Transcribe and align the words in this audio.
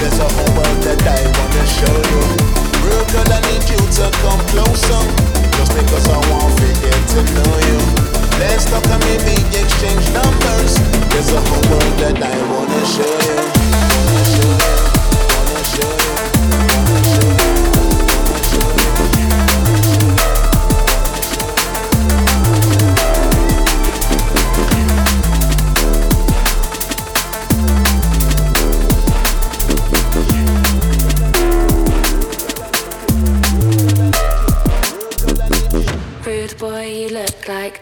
There's 0.00 0.18
a 0.18 0.28
whole 0.30 0.52
world 0.54 0.80
that 0.86 1.02
I 1.02 1.20
wanna 1.34 1.64
show 1.66 1.96
you. 2.12 2.22
Real 2.86 3.04
I 3.34 3.40
need 3.50 3.64
you 3.66 3.80
to 3.98 4.06
come 4.22 4.40
closer. 4.46 5.02
Just 5.58 5.74
because 5.74 6.06
I 6.08 6.18
to 7.14 7.20
know 7.34 7.54
you. 7.66 7.78
Let's 8.38 8.64
talk 8.70 8.86
and 8.86 9.02
exchange 9.54 10.06
numbers. 10.14 10.78
There's 11.10 11.32
a 11.32 11.40
whole 11.40 11.66
world 11.70 11.94
that 11.98 12.22
I 12.22 12.36
wanna. 12.50 12.82
Wanna 13.74 14.24
show 14.24 14.82
you. 14.82 14.87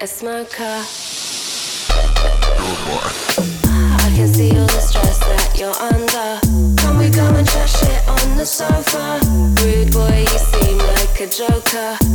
A 0.07 0.09
smoker. 0.09 0.85
I 3.67 4.13
can 4.15 4.29
see 4.29 4.51
all 4.51 4.67
the 4.67 4.81
stress 4.81 5.19
that 5.19 5.59
you're 5.59 5.75
under. 5.75 6.41
Can 6.81 6.99
we 6.99 7.11
go 7.11 7.27
and 7.35 7.49
chat 7.49 7.69
shit 7.69 8.09
on 8.09 8.37
the 8.37 8.47
sofa? 8.47 9.21
Rude 9.63 9.93
boy, 9.93 10.21
you 10.21 10.39
seem 10.39 10.79
like 10.79 11.21
a 11.21 11.27
joker. 11.27 12.06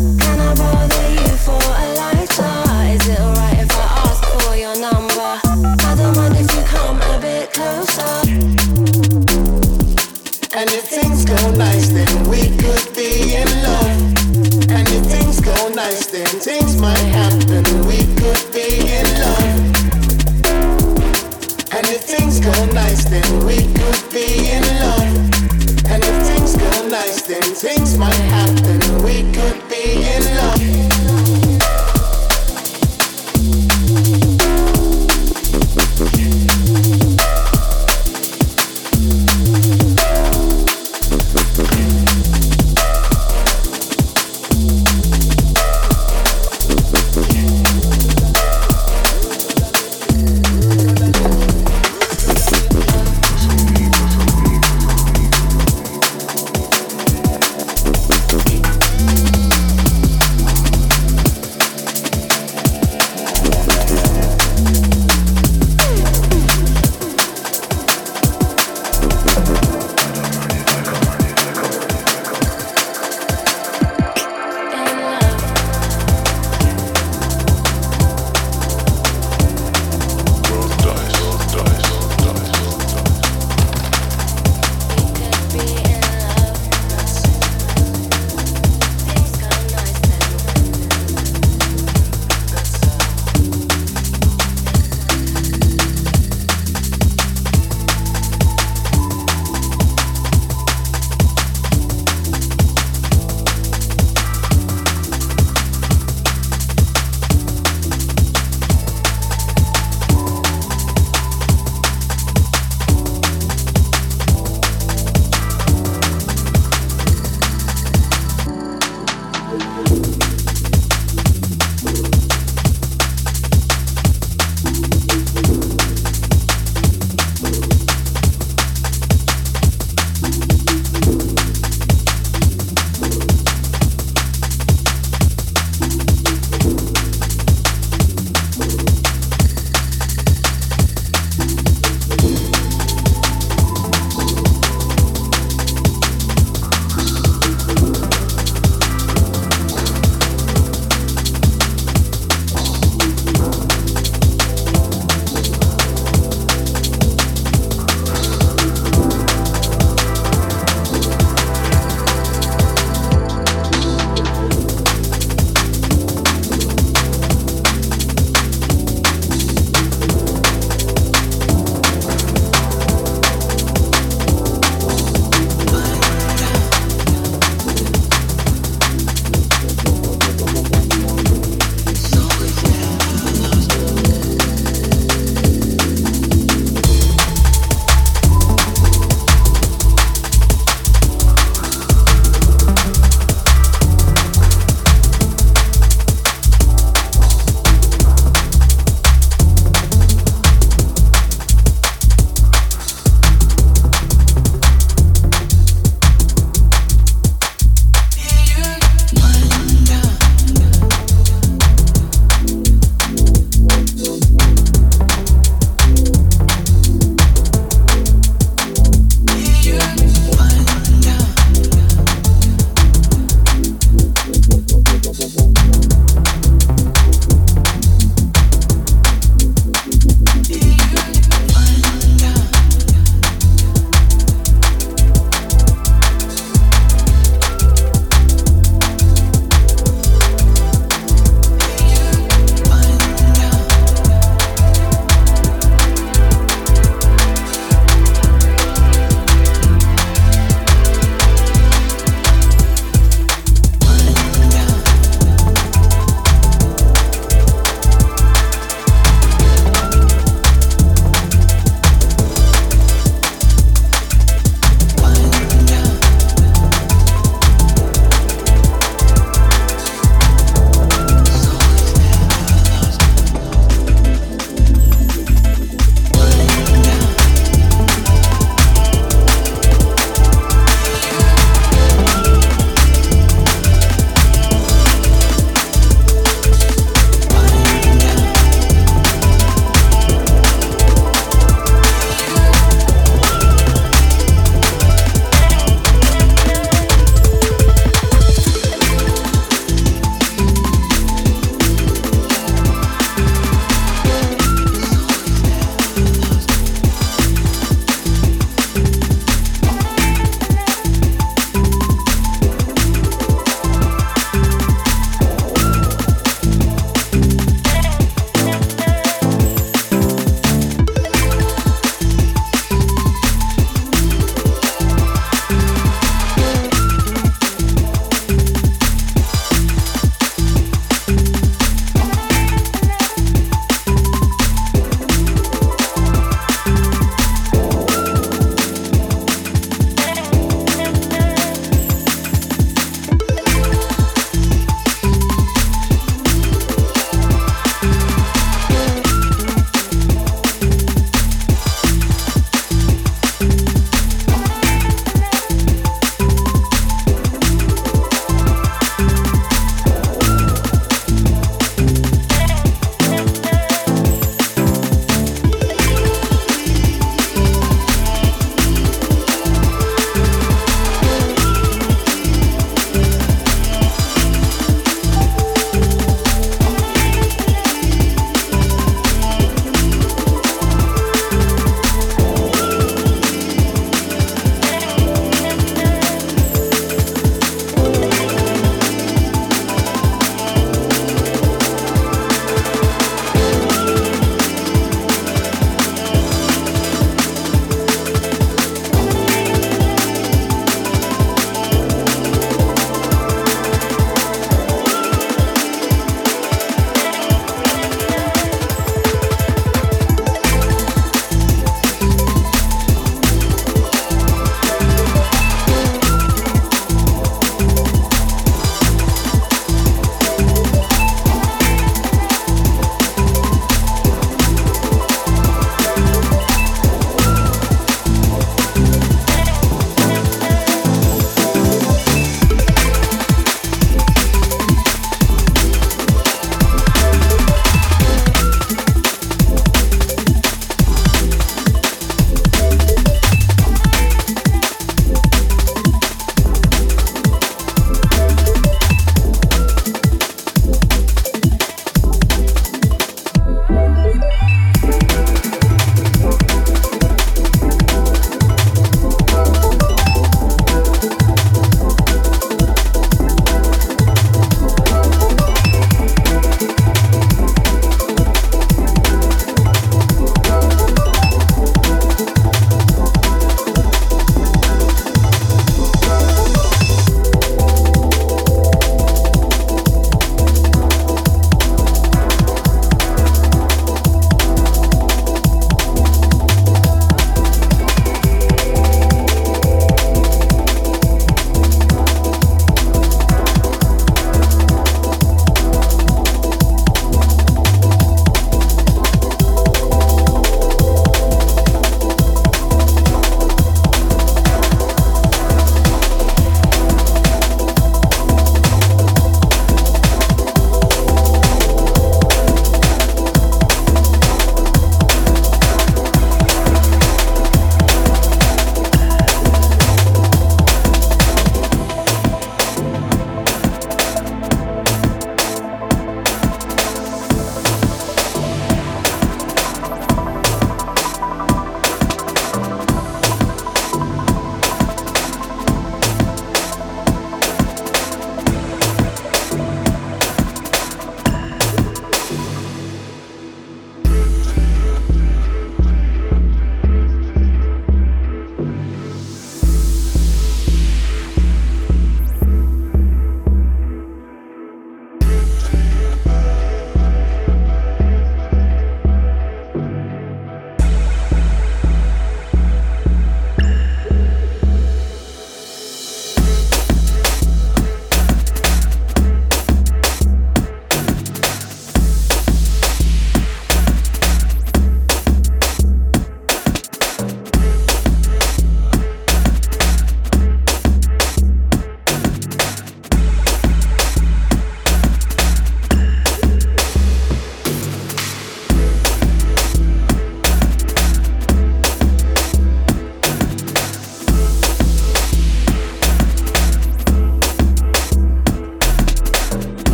Things 27.76 27.98
might 27.98 28.14
happen. 28.14 28.81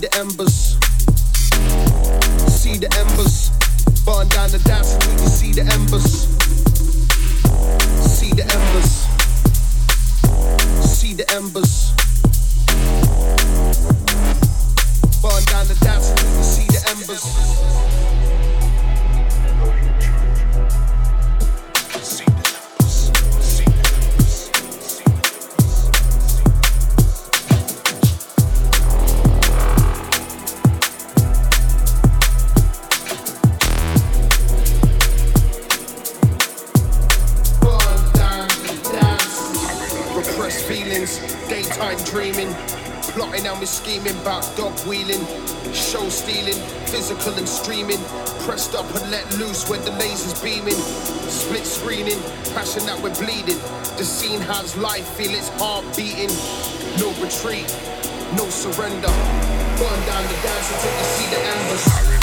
the 0.00 0.14
embers. 0.16 0.99
Has 54.38 54.76
life 54.76 55.08
feel 55.16 55.34
its 55.34 55.48
heart 55.58 55.84
beating. 55.96 56.30
No 56.98 57.10
retreat, 57.20 57.66
no 58.36 58.48
surrender. 58.48 59.08
Burn 59.76 60.06
down 60.06 60.22
the 60.22 60.38
dance 60.42 60.70
until 60.72 60.98
you 60.98 61.04
see 61.04 61.26
the 61.34 61.40
embers. 61.40 62.19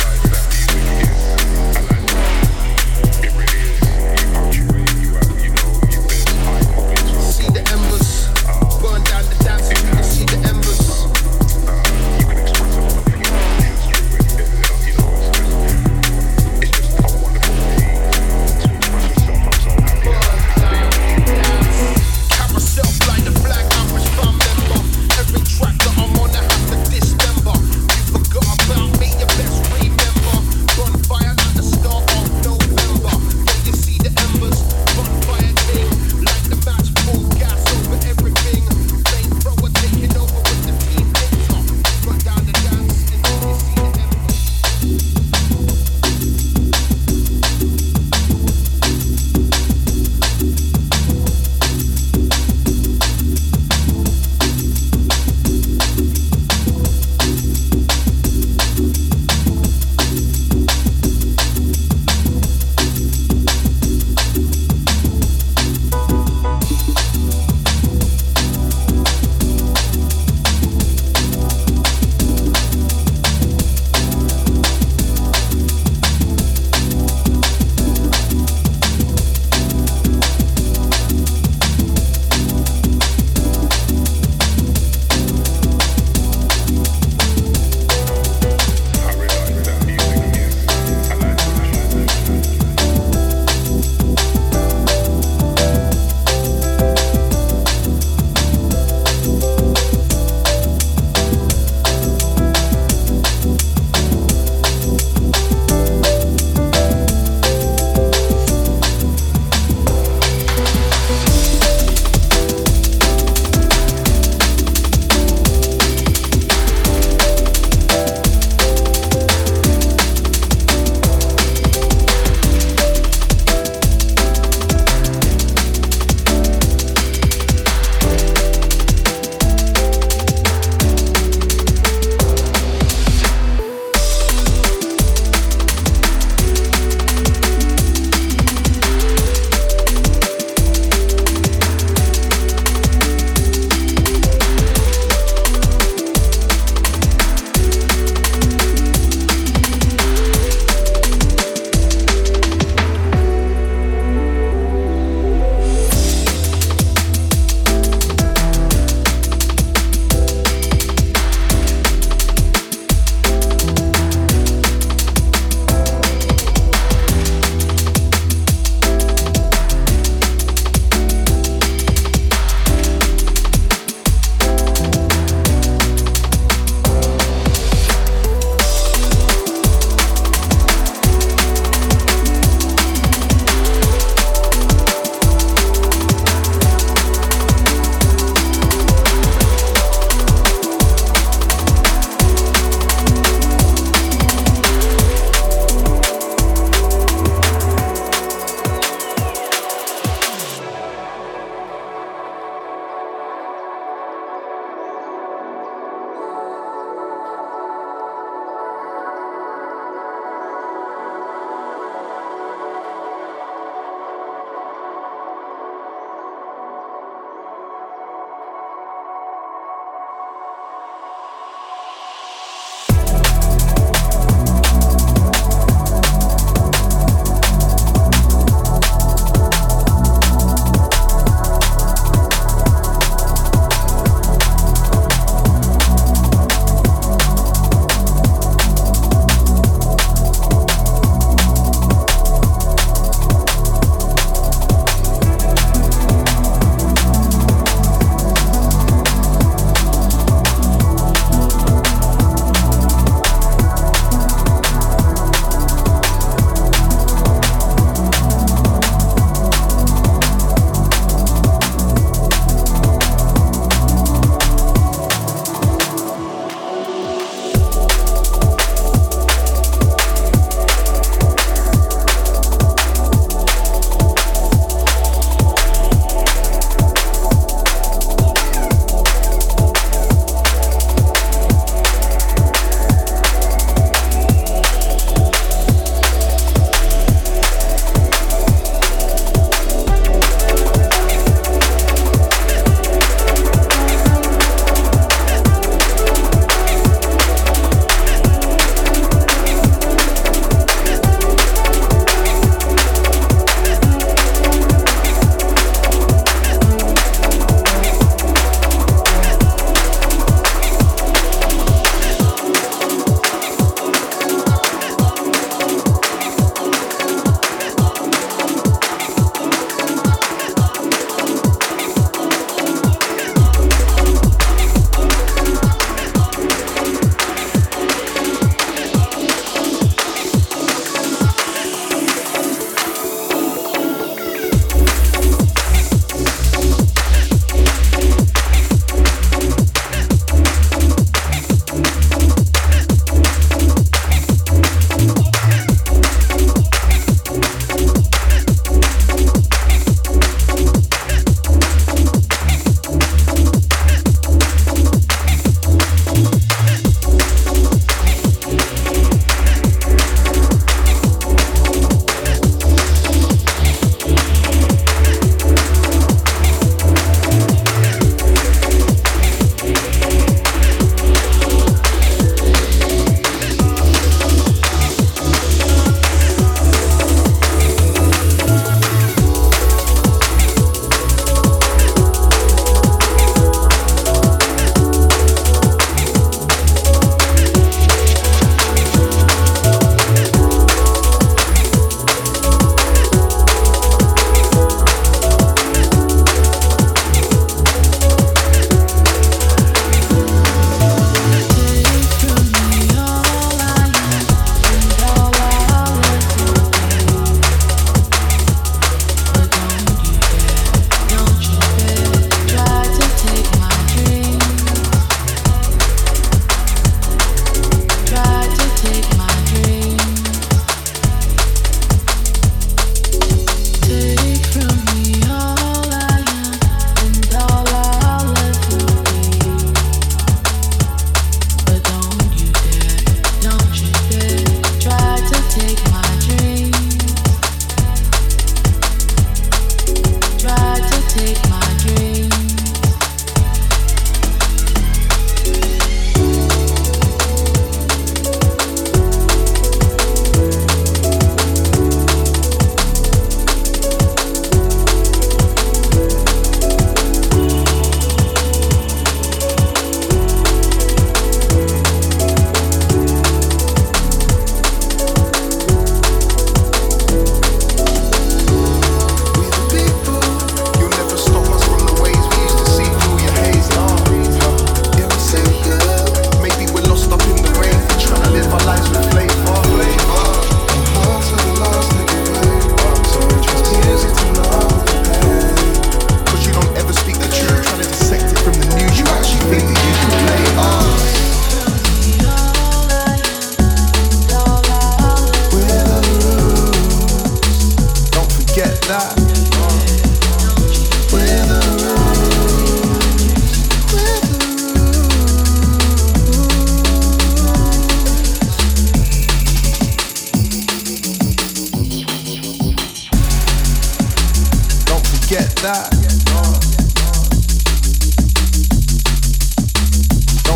Don't 515.67 515.75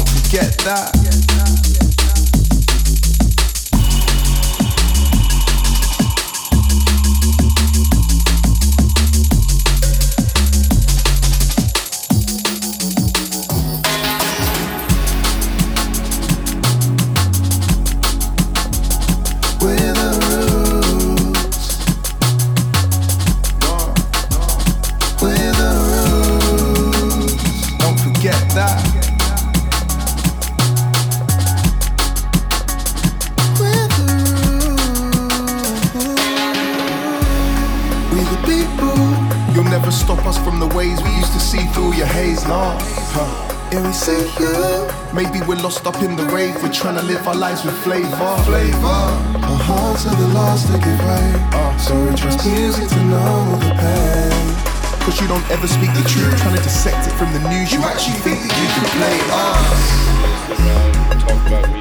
forget 0.08 0.58
that. 0.60 1.00
Our 47.31 47.37
lives 47.37 47.63
with 47.63 47.77
flavor. 47.77 48.35
Flavor. 48.43 48.99
Our 49.47 49.59
hearts 49.63 50.05
are 50.05 50.15
the 50.15 50.27
last 50.33 50.67
to 50.67 50.73
give 50.73 50.99
way. 50.99 51.31
Uh, 51.53 51.77
so 51.77 51.95
we 52.03 52.13
trust 52.13 52.45
music 52.45 52.89
to 52.89 53.03
know 53.05 53.55
the 53.63 53.71
pain. 53.79 54.55
Cause 55.05 55.21
you 55.21 55.27
don't 55.27 55.49
ever 55.49 55.67
speak 55.67 55.93
the 55.93 56.03
truth, 56.09 56.37
trying 56.41 56.57
to 56.57 56.63
dissect 56.63 57.07
it 57.07 57.13
from 57.13 57.31
the 57.31 57.39
news. 57.49 57.71
You, 57.71 57.79
you 57.79 57.85
actually 57.85 58.19
think 58.19 58.41
that 58.43 58.51
you 58.59 58.67
can 58.75 58.85
play 58.99 59.17
us. 61.71 61.80